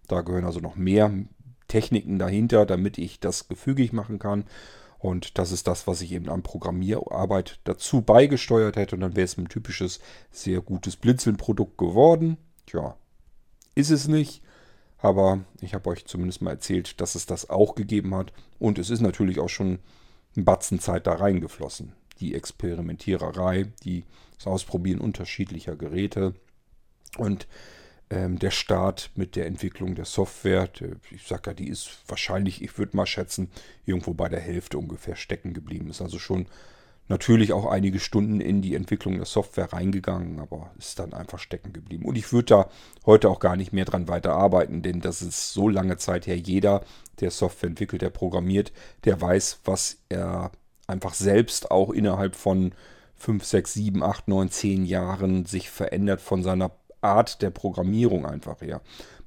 [0.08, 1.12] Da gehören also noch mehr
[1.68, 4.44] Techniken dahinter, damit ich das gefügig machen kann.
[4.98, 8.96] Und das ist das, was ich eben an Programmierarbeit dazu beigesteuert hätte.
[8.96, 12.38] Und dann wäre es ein typisches, sehr gutes Blinzeln-Produkt geworden.
[12.64, 12.96] Tja,
[13.74, 14.42] ist es nicht.
[14.98, 18.32] Aber ich habe euch zumindest mal erzählt, dass es das auch gegeben hat.
[18.58, 19.80] Und es ist natürlich auch schon
[20.34, 21.92] ein Batzen Zeit da reingeflossen.
[22.20, 24.04] Die Experimentiererei, die,
[24.36, 26.34] das Ausprobieren unterschiedlicher Geräte.
[27.18, 27.46] Und
[28.10, 30.68] ähm, der Start mit der Entwicklung der Software,
[31.10, 33.50] ich sage ja, die ist wahrscheinlich, ich würde mal schätzen,
[33.84, 35.90] irgendwo bei der Hälfte ungefähr stecken geblieben.
[35.90, 36.46] Ist also schon
[37.08, 41.72] natürlich auch einige Stunden in die Entwicklung der Software reingegangen, aber ist dann einfach stecken
[41.72, 42.04] geblieben.
[42.04, 42.70] Und ich würde da
[43.04, 46.36] heute auch gar nicht mehr dran weiterarbeiten, denn das ist so lange Zeit her.
[46.36, 46.84] Jeder,
[47.20, 48.72] der Software entwickelt, der programmiert,
[49.04, 50.50] der weiß, was er
[50.86, 52.72] einfach selbst auch innerhalb von
[53.16, 58.60] 5, 6, 7, 8, 9, 10 Jahren sich verändert von seiner Art der Programmierung einfach
[58.60, 58.80] her.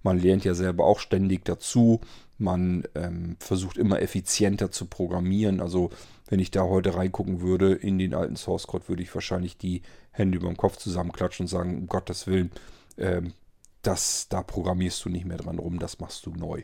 [0.04, 2.02] Man lernt ja selber auch ständig dazu.
[2.38, 5.60] Man ähm, versucht immer effizienter zu programmieren.
[5.60, 5.90] Also
[6.28, 9.82] wenn ich da heute reingucken würde in den alten Source Code, würde ich wahrscheinlich die
[10.12, 12.52] Hände über dem Kopf zusammenklatschen und sagen, um Gottes Willen,
[12.98, 13.34] ähm,
[13.82, 16.64] das, da programmierst du nicht mehr dran rum, das machst du neu.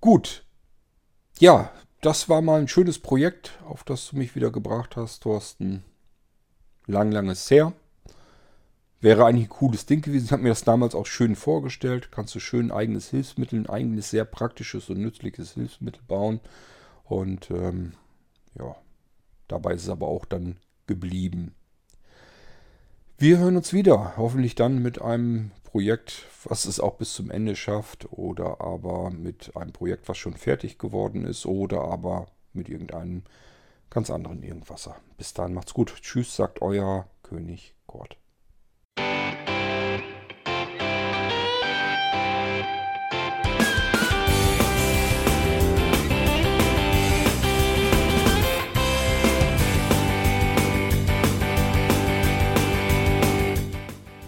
[0.00, 0.44] Gut.
[1.38, 1.70] Ja,
[2.00, 5.84] das war mal ein schönes Projekt, auf das du mich wieder gebracht hast, Thorsten.
[6.86, 7.72] Lang, langes her.
[9.00, 10.26] Wäre eigentlich ein cooles Ding gewesen.
[10.26, 12.10] Ich habe mir das damals auch schön vorgestellt.
[12.10, 16.40] Kannst du schön ein eigenes Hilfsmittel, ein eigenes sehr praktisches und nützliches Hilfsmittel bauen.
[17.04, 17.92] Und ähm,
[18.58, 18.74] ja,
[19.46, 21.54] dabei ist es aber auch dann geblieben.
[23.20, 24.16] Wir hören uns wieder.
[24.16, 28.06] Hoffentlich dann mit einem Projekt, was es auch bis zum Ende schafft.
[28.12, 31.44] Oder aber mit einem Projekt, was schon fertig geworden ist.
[31.44, 33.24] Oder aber mit irgendeinem
[33.90, 34.94] ganz anderen Irgendwasser.
[35.16, 35.96] Bis dann macht's gut.
[36.00, 38.16] Tschüss, sagt euer König Kurt.